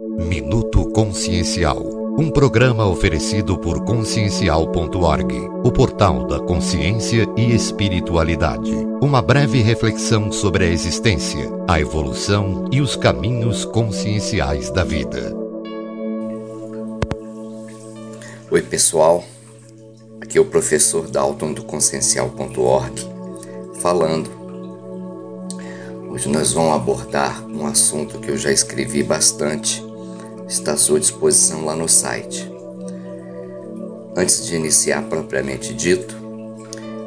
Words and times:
Minuto 0.00 0.90
Consciencial. 0.92 1.78
Um 2.18 2.30
programa 2.30 2.86
oferecido 2.86 3.58
por 3.58 3.84
consciencial.org, 3.84 5.34
o 5.62 5.70
portal 5.70 6.26
da 6.26 6.40
consciência 6.40 7.26
e 7.36 7.54
espiritualidade. 7.54 8.72
Uma 9.02 9.20
breve 9.20 9.60
reflexão 9.60 10.32
sobre 10.32 10.64
a 10.64 10.68
existência, 10.68 11.50
a 11.68 11.78
evolução 11.78 12.64
e 12.72 12.80
os 12.80 12.96
caminhos 12.96 13.66
conscienciais 13.66 14.70
da 14.70 14.84
vida. 14.84 15.36
Oi, 18.50 18.62
pessoal. 18.62 19.22
Aqui 20.18 20.38
é 20.38 20.40
o 20.40 20.46
professor 20.46 21.08
Dalton 21.08 21.52
do 21.52 21.62
consciencial.org 21.64 23.06
falando 23.82 24.40
Hoje 26.10 26.28
nós 26.28 26.52
vamos 26.52 26.74
abordar 26.74 27.46
um 27.46 27.64
assunto 27.64 28.18
que 28.18 28.32
eu 28.32 28.36
já 28.36 28.50
escrevi 28.50 29.00
bastante, 29.00 29.80
está 30.50 30.72
à 30.72 30.76
sua 30.76 30.98
disposição 30.98 31.64
lá 31.64 31.76
no 31.76 31.88
site. 31.88 32.50
Antes 34.16 34.44
de 34.44 34.56
iniciar 34.56 35.02
propriamente 35.02 35.72
dito, 35.72 36.16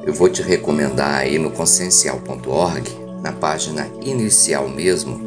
eu 0.05 0.13
vou 0.13 0.29
te 0.29 0.41
recomendar 0.41 1.15
aí 1.19 1.37
no 1.37 1.51
consciencial.org, 1.51 2.89
na 3.21 3.33
página 3.33 3.89
inicial 4.01 4.69
mesmo, 4.69 5.19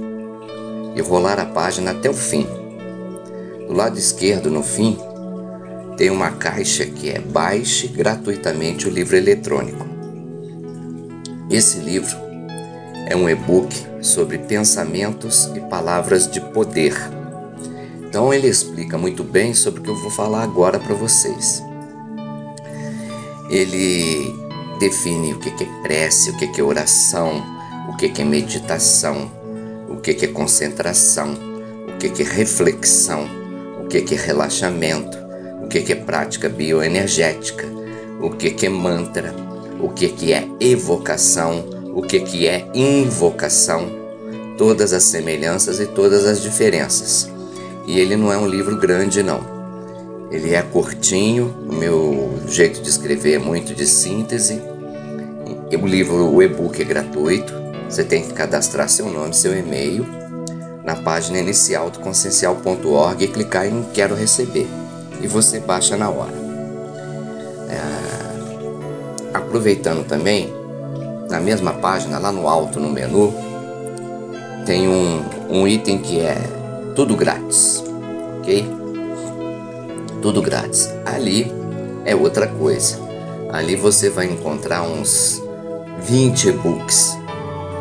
e 0.97 1.01
rolar 1.03 1.39
a 1.39 1.45
página 1.45 1.91
até 1.91 2.09
o 2.09 2.15
fim. 2.15 2.47
Do 3.67 3.75
lado 3.75 3.99
esquerdo, 3.99 4.51
no 4.51 4.63
fim, 4.63 4.99
tem 5.99 6.09
uma 6.09 6.31
caixa 6.31 6.87
que 6.87 7.11
é 7.11 7.19
baixe 7.19 7.87
gratuitamente 7.87 8.89
o 8.89 8.91
livro 8.91 9.17
eletrônico. 9.17 9.85
Esse 11.51 11.79
livro 11.81 12.17
é 13.07 13.15
um 13.15 13.29
e-book 13.29 13.75
sobre 14.01 14.39
pensamentos 14.39 15.51
e 15.55 15.61
palavras 15.61 16.31
de 16.31 16.41
poder. 16.41 17.16
Então 18.09 18.33
ele 18.33 18.49
explica 18.49 18.97
muito 18.97 19.23
bem 19.23 19.53
sobre 19.53 19.81
o 19.81 19.83
que 19.83 19.91
eu 19.91 19.97
vou 19.97 20.11
falar 20.11 20.43
agora 20.43 20.79
para 20.79 20.95
vocês. 20.95 21.63
Ele 23.51 24.35
define 24.79 25.35
o 25.35 25.39
que 25.39 25.51
é 25.63 25.83
prece, 25.83 26.31
o 26.31 26.37
que 26.37 26.61
é 26.61 26.65
oração, 26.65 27.43
o 27.89 27.97
que 27.97 28.21
é 28.21 28.25
meditação, 28.25 29.31
o 29.89 29.97
que 29.97 30.13
é 30.25 30.29
concentração, 30.29 31.35
o 31.89 31.99
que 31.99 32.23
é 32.23 32.25
reflexão, 32.25 33.29
o 33.83 33.87
que 33.87 33.99
é 33.99 34.17
relaxamento, 34.17 35.17
o 35.63 35.69
que 35.69 35.93
é 35.93 35.97
prática 35.97 36.49
bioenergética, 36.49 37.67
o 38.21 38.31
que 38.31 38.65
é 38.65 38.69
mantra, 38.69 39.35
o 39.81 39.89
que 39.91 40.33
é 40.33 40.49
evocação, 40.61 41.65
o 41.95 42.03
que, 42.03 42.47
é 42.47 42.67
invocação, 42.75 43.91
todas 44.59 44.93
as 44.93 45.03
semelhanças 45.03 45.81
e 45.81 45.87
todas 45.87 46.27
as 46.27 46.43
diferenças. 46.43 47.36
E 47.87 47.99
ele 47.99 48.17
não 48.17 48.33
é 48.33 48.37
um 48.37 48.47
livro 48.47 48.77
grande, 48.77 49.23
não. 49.23 49.57
Ele 50.31 50.55
é 50.55 50.63
curtinho, 50.63 51.55
o 51.69 51.75
meu 51.75 52.41
jeito 52.49 52.83
de 52.83 52.89
escrever 52.89 53.35
é 53.35 53.39
muito 53.39 53.75
de 53.75 53.87
síntese. 53.87 54.61
O 55.73 55.87
livro, 55.87 56.35
o 56.35 56.43
e-book 56.43 56.81
é 56.81 56.85
gratuito, 56.85 57.53
você 57.89 58.03
tem 58.03 58.23
que 58.23 58.33
cadastrar 58.33 58.89
seu 58.89 59.09
nome, 59.09 59.35
seu 59.35 59.57
e-mail 59.57 60.05
na 60.85 60.95
página 60.95 61.39
inicial 61.39 61.91
do 61.91 61.99
consciencial.org 61.99 63.25
e 63.25 63.29
clicar 63.29 63.67
em 63.67 63.83
Quero 63.93 64.15
Receber. 64.15 64.67
E 65.21 65.27
você 65.27 65.59
baixa 65.59 65.97
na 65.97 66.09
hora. 66.09 66.33
É... 67.69 69.37
Aproveitando 69.37 70.07
também, 70.07 70.53
na 71.29 71.41
mesma 71.41 71.73
página, 71.73 72.19
lá 72.19 72.31
no 72.31 72.49
alto 72.49 72.79
no 72.79 72.89
menu, 72.89 73.35
tem 74.65 74.89
um, 74.89 75.25
um 75.51 75.67
item 75.67 75.99
que 75.99 76.21
é 76.21 76.37
tudo 76.97 77.15
grátis, 77.15 77.85
ok? 78.39 78.67
Tudo 80.23 80.43
grátis. 80.43 80.89
Ali 81.05 81.53
é 82.05 82.17
outra 82.17 82.49
coisa. 82.49 82.99
Ali 83.53 83.77
você 83.77 84.11
vai 84.11 84.27
encontrar 84.27 84.83
uns 84.83 85.43
20 86.01 86.49
e-books 86.49 87.17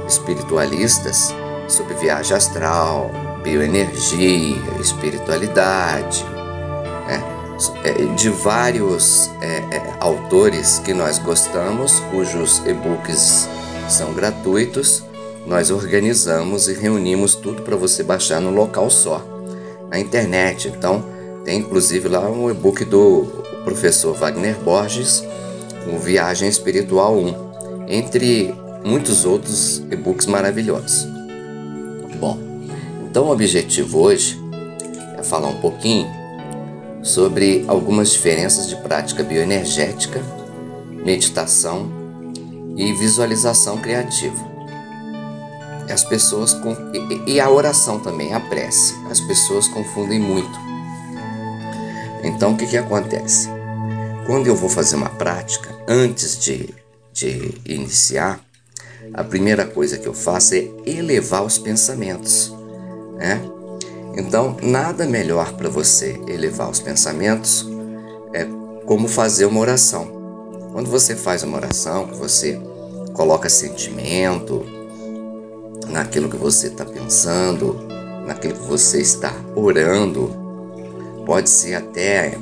espiritualistas 0.08 1.34
sobre 1.68 1.96
viagem 1.96 2.36
astral, 2.36 3.10
bioenergia, 3.42 4.58
espiritualidade, 4.80 6.24
é, 7.84 7.94
de 8.16 8.30
vários 8.30 9.30
é, 9.42 9.58
é, 9.76 9.94
autores 10.00 10.80
que 10.80 10.94
nós 10.94 11.18
gostamos, 11.20 12.00
cujos 12.12 12.62
e-books 12.66 13.48
são 13.88 14.14
gratuitos. 14.14 15.04
Nós 15.46 15.70
organizamos 15.70 16.68
e 16.68 16.74
reunimos 16.74 17.36
tudo 17.36 17.62
para 17.62 17.76
você 17.76 18.02
baixar 18.02 18.42
no 18.42 18.50
local 18.50 18.90
só, 18.90 19.24
na 19.90 20.00
internet. 20.00 20.68
Então, 20.68 21.04
tem 21.44 21.60
inclusive 21.60 22.08
lá 22.08 22.28
um 22.30 22.50
e-book 22.50 22.84
do 22.84 23.26
professor 23.64 24.16
Wagner 24.16 24.58
Borges, 24.58 25.24
o 25.94 26.00
Viagem 26.00 26.50
Espiritual 26.50 27.16
1, 27.16 27.36
entre 27.88 28.56
muitos 28.84 29.24
outros 29.24 29.84
e-books 29.92 30.26
maravilhosos. 30.26 31.08
Bom, 32.20 32.40
então 33.04 33.26
o 33.26 33.32
objetivo 33.32 34.00
hoje 34.00 34.40
é 35.18 35.22
falar 35.24 35.50
um 35.50 35.62
pouquinho 35.62 36.08
sobre 37.04 37.64
algumas 37.68 38.12
diferenças 38.12 38.68
de 38.68 38.76
prática 38.78 39.24
bioenergética, 39.24 40.20
meditação 41.04 41.88
e 42.76 42.92
visualização 42.94 43.78
criativa. 43.78 44.55
As 45.90 46.04
pessoas 46.04 46.56
e 47.28 47.40
a 47.40 47.50
oração 47.50 48.00
também, 48.00 48.34
a 48.34 48.40
prece. 48.40 48.94
As 49.10 49.20
pessoas 49.20 49.68
confundem 49.68 50.20
muito. 50.20 50.58
Então 52.24 52.54
o 52.54 52.58
que, 52.58 52.66
que 52.66 52.78
acontece? 52.78 53.48
Quando 54.26 54.48
eu 54.48 54.56
vou 54.56 54.70
fazer 54.70 54.96
uma 54.96 55.10
prática, 55.10 55.70
antes 55.88 56.40
de, 56.40 56.74
de 57.14 57.62
iniciar, 57.66 58.44
a 59.14 59.24
primeira 59.24 59.66
coisa 59.66 59.98
que 59.98 60.08
eu 60.08 60.14
faço 60.14 60.56
é 60.56 60.68
elevar 60.86 61.44
os 61.44 61.60
pensamentos. 61.60 62.52
Né? 63.18 63.40
Então, 64.18 64.58
nada 64.64 65.06
melhor 65.06 65.54
para 65.54 65.70
você 65.70 66.20
elevar 66.28 66.70
os 66.70 66.80
pensamentos 66.80 67.68
é 68.34 68.48
como 68.86 69.08
fazer 69.08 69.46
uma 69.46 69.60
oração. 69.60 70.08
Quando 70.72 70.90
você 70.90 71.16
faz 71.16 71.44
uma 71.44 71.58
oração, 71.58 72.08
que 72.08 72.18
você 72.18 72.60
coloca 73.14 73.48
sentimento 73.48 74.66
naquilo 75.90 76.30
que 76.30 76.38
você 76.38 76.68
está 76.68 76.86
pensando, 76.86 77.88
naquilo 78.26 78.54
que 78.54 78.68
você 78.68 79.00
está 79.00 79.34
orando, 79.56 80.32
pode 81.26 81.50
ser 81.50 81.76
até 81.76 82.38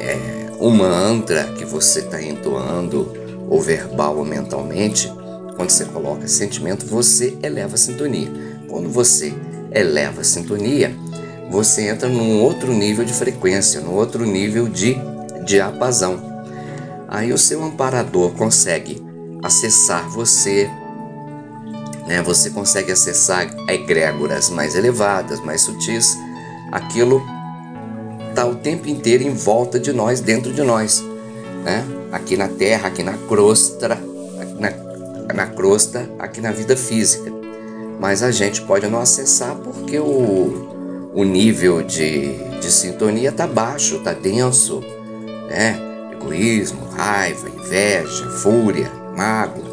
é, 0.00 0.50
um 0.60 0.70
mantra 0.70 1.44
que 1.56 1.64
você 1.64 2.00
está 2.00 2.22
entoando, 2.22 3.22
ou 3.48 3.60
verbal 3.60 4.16
ou 4.16 4.24
mentalmente. 4.24 5.12
Quando 5.56 5.70
você 5.70 5.84
coloca 5.84 6.26
sentimento, 6.26 6.86
você 6.86 7.36
eleva 7.42 7.74
a 7.74 7.78
sintonia. 7.78 8.30
Quando 8.68 8.88
você 8.88 9.34
eleva 9.70 10.22
a 10.22 10.24
sintonia, 10.24 10.94
você 11.50 11.88
entra 11.88 12.08
num 12.08 12.40
outro 12.40 12.72
nível 12.72 13.04
de 13.04 13.12
frequência, 13.12 13.80
num 13.80 13.92
outro 13.92 14.24
nível 14.24 14.68
de 14.68 14.96
diapasão. 15.44 16.32
Aí 17.08 17.32
o 17.32 17.38
seu 17.38 17.62
amparador 17.62 18.32
consegue 18.32 19.02
acessar 19.42 20.08
você, 20.08 20.70
né? 22.06 22.22
Você 22.22 22.50
consegue 22.50 22.92
acessar 22.92 23.48
egrégoras 23.68 24.50
mais 24.50 24.74
elevadas, 24.74 25.40
mais 25.40 25.62
sutis. 25.62 26.16
Aquilo 26.70 27.22
está 28.30 28.46
o 28.46 28.54
tempo 28.54 28.88
inteiro 28.88 29.24
em 29.24 29.34
volta 29.34 29.78
de 29.78 29.92
nós, 29.92 30.20
dentro 30.20 30.52
de 30.52 30.62
nós, 30.62 31.02
né? 31.64 31.84
Aqui 32.10 32.36
na 32.36 32.48
Terra, 32.48 32.88
aqui 32.88 33.02
na 33.02 33.16
crosta, 33.28 33.88
na, 34.58 35.34
na 35.34 35.46
crosta, 35.46 36.08
aqui 36.18 36.40
na 36.40 36.52
vida 36.52 36.76
física. 36.76 37.30
Mas 38.00 38.22
a 38.22 38.30
gente 38.30 38.62
pode 38.62 38.86
não 38.88 39.00
acessar 39.00 39.54
porque 39.56 39.98
o 39.98 40.72
o 41.14 41.24
nível 41.24 41.82
de, 41.82 42.34
de 42.58 42.70
sintonia 42.70 43.28
está 43.28 43.46
baixo, 43.46 43.96
está 43.96 44.12
denso, 44.12 44.80
né? 45.48 45.78
Egoísmo, 46.12 46.86
raiva, 46.96 47.48
inveja, 47.48 48.30
fúria, 48.30 48.90
mágoa. 49.16 49.71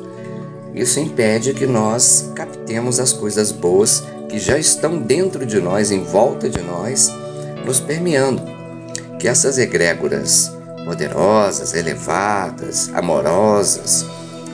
Isso 0.74 1.00
impede 1.00 1.54
que 1.54 1.66
nós 1.66 2.32
captemos 2.36 3.00
as 3.00 3.12
coisas 3.12 3.52
boas 3.52 4.04
que 4.28 4.38
já 4.38 4.58
estão 4.58 5.00
dentro 5.00 5.46
de 5.46 5.60
nós, 5.60 5.92
em 5.92 6.04
volta 6.04 6.50
de 6.50 6.62
nós, 6.62 7.12
nos 7.66 7.80
permeando. 7.80 8.42
Que 9.18 9.28
essas 9.28 9.58
egrégoras 9.58 10.52
poderosas, 10.86 11.74
elevadas, 11.74 12.90
amorosas, 12.94 14.06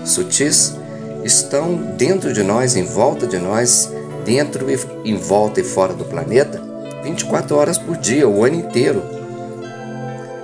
sutis, 0.03 0.75
estão 1.23 1.75
dentro 1.97 2.33
de 2.33 2.43
nós, 2.43 2.75
em 2.75 2.83
volta 2.83 3.27
de 3.27 3.37
nós, 3.37 3.91
dentro 4.23 4.67
e 4.69 5.09
em 5.09 5.17
volta 5.17 5.59
e 5.59 5.63
fora 5.63 5.93
do 5.93 6.05
planeta, 6.05 6.61
24 7.03 7.55
horas 7.55 7.77
por 7.77 7.97
dia, 7.97 8.27
o 8.27 8.43
ano 8.43 8.55
inteiro. 8.55 9.03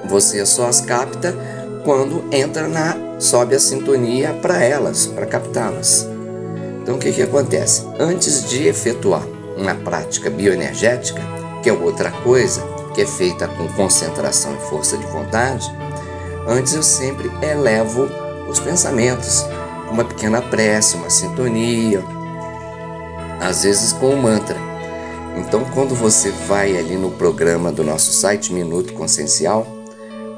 Você 0.05 0.45
só 0.45 0.67
as 0.67 0.81
capta 0.81 1.35
quando 1.83 2.23
entra 2.31 2.67
na 2.67 3.10
sobe 3.21 3.55
a 3.55 3.59
sintonia 3.59 4.33
para 4.41 4.63
elas, 4.63 5.05
para 5.05 5.27
captá-las. 5.27 6.07
Então 6.81 6.95
o 6.95 6.99
que, 6.99 7.11
que 7.11 7.21
acontece? 7.21 7.85
Antes 7.99 8.49
de 8.49 8.67
efetuar 8.67 9.23
uma 9.55 9.75
prática 9.75 10.27
bioenergética, 10.27 11.21
qualquer 11.53 11.73
outra 11.73 12.09
coisa 12.09 12.63
que 12.95 13.01
é 13.01 13.05
feita 13.05 13.47
com 13.47 13.67
concentração 13.73 14.55
e 14.55 14.69
força 14.69 14.97
de 14.97 15.05
vontade, 15.05 15.71
antes 16.47 16.73
eu 16.73 16.81
sempre 16.81 17.31
elevo 17.43 18.09
os 18.49 18.59
pensamentos, 18.59 19.45
uma 19.91 20.03
pequena 20.03 20.41
prece, 20.41 20.95
uma 20.95 21.11
sintonia, 21.11 22.03
às 23.39 23.63
vezes 23.63 23.93
com 23.93 24.15
um 24.15 24.21
mantra. 24.21 24.57
Então, 25.37 25.63
quando 25.75 25.95
você 25.95 26.31
vai 26.47 26.75
ali 26.75 26.95
no 26.95 27.11
programa 27.11 27.71
do 27.71 27.83
nosso 27.83 28.11
site 28.11 28.51
Minuto 28.51 28.93
Consciencial, 28.93 29.65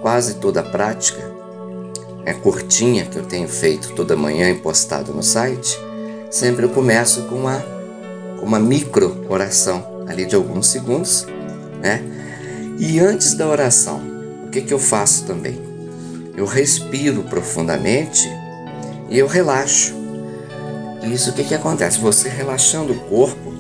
quase 0.01 0.35
toda 0.35 0.59
a 0.59 0.63
prática 0.63 1.32
é 2.25 2.33
curtinha 2.33 3.05
que 3.05 3.17
eu 3.17 3.25
tenho 3.25 3.47
feito 3.47 3.93
toda 3.93 4.15
manhã 4.15 4.49
e 4.49 4.55
postado 4.55 5.13
no 5.13 5.23
site, 5.23 5.77
sempre 6.29 6.65
eu 6.65 6.69
começo 6.69 7.23
com 7.23 7.35
uma, 7.35 7.63
uma 8.41 8.59
micro 8.59 9.25
oração 9.29 10.05
ali 10.07 10.25
de 10.25 10.35
alguns 10.35 10.67
segundos, 10.67 11.25
né? 11.81 12.01
E 12.79 12.99
antes 12.99 13.33
da 13.35 13.47
oração, 13.47 14.01
o 14.45 14.49
que, 14.49 14.61
que 14.61 14.73
eu 14.73 14.79
faço 14.79 15.25
também? 15.25 15.61
Eu 16.35 16.45
respiro 16.45 17.23
profundamente 17.23 18.27
e 19.09 19.19
eu 19.19 19.27
relaxo. 19.27 19.93
Isso 21.03 21.29
o 21.29 21.33
que, 21.33 21.43
que 21.43 21.55
acontece? 21.55 21.99
Você 21.99 22.29
relaxando 22.29 22.93
o 22.93 22.99
corpo, 23.01 23.53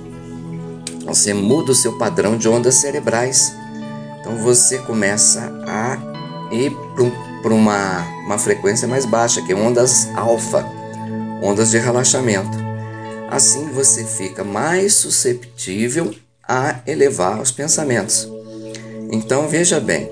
você 1.05 1.33
muda 1.33 1.71
o 1.71 1.75
seu 1.75 1.97
padrão 1.97 2.37
de 2.37 2.47
ondas 2.47 2.75
cerebrais. 2.75 3.53
Então 4.19 4.37
você 4.37 4.79
começa 4.79 5.53
a 5.67 5.97
ir 6.51 6.71
para 6.95 7.03
uma, 7.51 7.99
uma 8.25 8.37
frequência 8.37 8.87
mais 8.87 9.05
baixa, 9.05 9.41
que 9.41 9.51
é 9.51 9.55
ondas 9.55 10.07
alfa, 10.15 10.65
ondas 11.41 11.71
de 11.71 11.77
relaxamento. 11.77 12.57
Assim 13.29 13.69
você 13.71 14.03
fica 14.03 14.43
mais 14.43 14.93
susceptível 14.93 16.13
a 16.47 16.79
elevar 16.85 17.41
os 17.41 17.51
pensamentos. 17.51 18.29
Então 19.11 19.47
veja 19.47 19.79
bem 19.79 20.09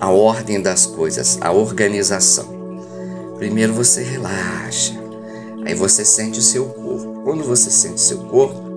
a 0.00 0.10
ordem 0.10 0.60
das 0.60 0.86
coisas, 0.86 1.38
a 1.40 1.52
organização. 1.52 2.46
Primeiro 3.36 3.72
você 3.72 4.02
relaxa, 4.02 4.94
aí 5.64 5.74
você 5.74 6.04
sente 6.04 6.38
o 6.38 6.42
seu 6.42 6.66
corpo. 6.66 7.22
Quando 7.24 7.44
você 7.44 7.70
sente 7.70 8.00
seu 8.00 8.18
corpo, 8.18 8.68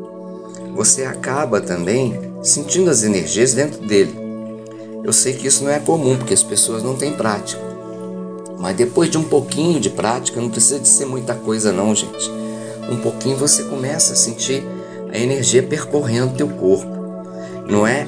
você 0.76 1.04
acaba 1.04 1.62
também 1.62 2.20
sentindo 2.44 2.90
as 2.90 3.04
energias 3.04 3.54
dentro 3.54 3.86
dele. 3.86 4.16
Eu 5.04 5.14
sei 5.14 5.34
que 5.34 5.48
isso 5.48 5.64
não 5.64 5.72
é 5.72 5.80
comum 5.80 6.18
porque 6.18 6.34
as 6.34 6.44
pessoas 6.44 6.84
não 6.84 6.96
têm 6.96 7.14
prática. 7.14 7.71
Mas 8.62 8.76
depois 8.78 9.10
de 9.10 9.18
um 9.18 9.24
pouquinho 9.24 9.80
de 9.80 9.90
prática, 9.90 10.40
não 10.40 10.50
precisa 10.50 10.80
de 10.80 10.88
ser 10.88 11.06
muita 11.06 11.34
coisa 11.34 11.72
não, 11.72 11.96
gente. 11.96 12.30
Um 12.90 12.98
pouquinho 12.98 13.36
você 13.36 13.64
começa 13.64 14.14
a 14.14 14.16
sentir 14.16 14.64
a 15.12 15.18
energia 15.18 15.64
percorrendo 15.64 16.36
teu 16.36 16.48
corpo. 16.48 16.88
Não 17.68 17.88
é 17.88 18.08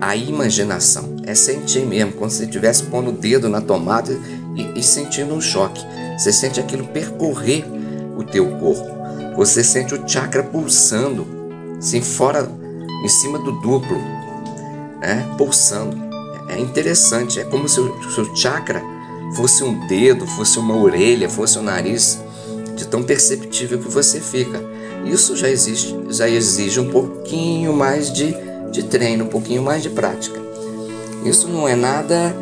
a 0.00 0.14
imaginação, 0.14 1.16
é 1.26 1.34
sentir 1.34 1.84
mesmo, 1.84 2.12
como 2.12 2.30
se 2.30 2.44
estivesse 2.44 2.84
pondo 2.84 3.10
o 3.10 3.12
dedo 3.12 3.48
na 3.48 3.60
tomada 3.60 4.16
e, 4.54 4.78
e 4.78 4.82
sentindo 4.84 5.34
um 5.34 5.40
choque. 5.40 5.84
Você 6.16 6.32
sente 6.32 6.60
aquilo 6.60 6.86
percorrer 6.86 7.64
o 8.16 8.22
teu 8.22 8.46
corpo. 8.58 8.86
Você 9.36 9.64
sente 9.64 9.94
o 9.94 10.08
chakra 10.08 10.44
pulsando, 10.44 11.26
assim 11.76 12.00
fora, 12.00 12.48
em 13.04 13.08
cima 13.08 13.38
do 13.38 13.50
duplo, 13.60 13.98
né? 15.00 15.28
pulsando. 15.36 15.96
É 16.48 16.58
interessante, 16.58 17.40
é 17.40 17.44
como 17.44 17.68
se 17.68 17.80
o 17.80 18.10
seu 18.12 18.34
chakra 18.36 18.80
fosse 19.34 19.62
um 19.64 19.86
dedo, 19.86 20.26
fosse 20.26 20.58
uma 20.58 20.76
orelha, 20.76 21.28
fosse 21.28 21.58
um 21.58 21.62
nariz, 21.62 22.20
de 22.76 22.86
tão 22.86 23.02
perceptível 23.02 23.78
que 23.78 23.88
você 23.88 24.20
fica. 24.20 24.62
Isso 25.04 25.36
já 25.36 25.48
existe, 25.48 25.96
já 26.10 26.28
exige 26.28 26.80
um 26.80 26.90
pouquinho 26.90 27.72
mais 27.72 28.12
de, 28.12 28.34
de 28.70 28.84
treino, 28.84 29.24
um 29.24 29.28
pouquinho 29.28 29.62
mais 29.62 29.82
de 29.82 29.90
prática. 29.90 30.40
Isso 31.24 31.48
não 31.48 31.66
é 31.66 31.74
nada 31.74 32.34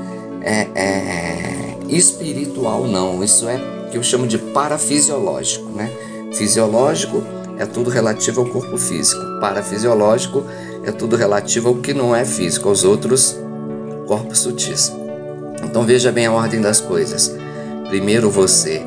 é, 0.43 0.69
é, 0.75 1.77
espiritual, 1.89 2.87
não. 2.87 3.23
Isso 3.23 3.49
é 3.49 3.59
que 3.91 3.97
eu 3.97 4.03
chamo 4.03 4.27
de 4.27 4.39
parafisiológico, 4.39 5.71
né? 5.71 5.91
Fisiológico 6.33 7.23
é 7.59 7.65
tudo 7.65 7.89
relativo 7.89 8.43
ao 8.43 8.47
corpo 8.47 8.77
físico. 8.77 9.21
Parafisiológico 9.41 10.45
é 10.85 10.93
tudo 10.93 11.17
relativo 11.17 11.69
ao 11.69 11.77
que 11.77 11.95
não 11.95 12.15
é 12.15 12.25
físico, 12.25 12.69
aos 12.69 12.85
outros 12.85 13.37
corpos 14.07 14.41
sutis. 14.41 14.93
Então 15.67 15.85
veja 15.85 16.13
bem 16.13 16.27
a 16.27 16.33
ordem 16.33 16.61
das 16.61 16.81
coisas. 16.81 17.35
Primeiro 17.89 18.31
você 18.31 18.83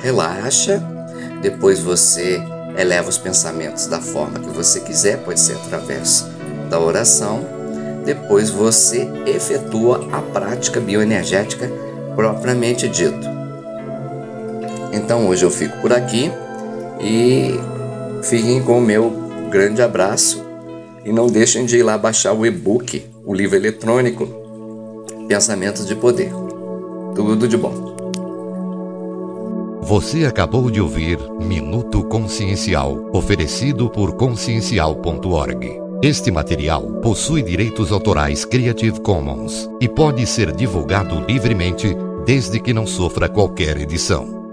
relaxa, 0.00 0.82
depois 1.40 1.80
você 1.80 2.42
eleva 2.76 3.08
os 3.08 3.16
pensamentos 3.16 3.86
da 3.86 4.00
forma 4.00 4.40
que 4.40 4.48
você 4.48 4.80
quiser, 4.80 5.18
pode 5.18 5.40
ser 5.40 5.54
através 5.54 6.26
da 6.68 6.78
oração. 6.78 7.46
Depois 8.04 8.50
você 8.50 9.08
efetua 9.24 10.06
a 10.12 10.20
prática 10.20 10.80
bioenergética 10.80 11.70
propriamente 12.14 12.88
dito. 12.88 13.26
Então 14.92 15.28
hoje 15.28 15.44
eu 15.44 15.50
fico 15.50 15.80
por 15.80 15.92
aqui 15.92 16.30
e 17.00 17.58
fiquem 18.22 18.62
com 18.62 18.78
o 18.78 18.82
meu 18.82 19.10
grande 19.50 19.80
abraço 19.80 20.44
e 21.04 21.12
não 21.12 21.28
deixem 21.28 21.64
de 21.64 21.78
ir 21.78 21.82
lá 21.82 21.96
baixar 21.96 22.32
o 22.32 22.44
e-book, 22.44 23.06
o 23.24 23.32
livro 23.32 23.56
eletrônico 23.56 24.43
Pensamentos 25.28 25.86
de 25.86 25.96
Poder. 25.96 26.30
Tudo 27.14 27.48
de 27.48 27.56
bom. 27.56 27.94
Você 29.82 30.26
acabou 30.26 30.70
de 30.70 30.80
ouvir 30.80 31.18
Minuto 31.40 32.04
Consciencial, 32.04 33.10
oferecido 33.12 33.88
por 33.88 34.16
consciencial.org. 34.16 35.80
Este 36.02 36.30
material 36.30 36.82
possui 37.00 37.42
direitos 37.42 37.90
autorais 37.90 38.44
Creative 38.44 39.00
Commons 39.00 39.70
e 39.80 39.88
pode 39.88 40.26
ser 40.26 40.52
divulgado 40.52 41.24
livremente 41.26 41.96
desde 42.26 42.60
que 42.60 42.74
não 42.74 42.86
sofra 42.86 43.28
qualquer 43.28 43.78
edição. 43.78 44.43